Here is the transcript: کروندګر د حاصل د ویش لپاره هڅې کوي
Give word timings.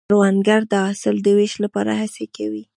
کروندګر 0.07 0.61
د 0.71 0.73
حاصل 0.85 1.15
د 1.23 1.27
ویش 1.37 1.53
لپاره 1.63 1.91
هڅې 2.01 2.25
کوي 2.35 2.63